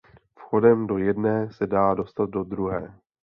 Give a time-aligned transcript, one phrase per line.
[0.37, 2.95] Vchodem do jedné se dá dostat do druhé.